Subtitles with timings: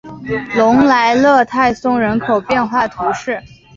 [0.55, 3.39] 隆莱勒泰松人口变化图示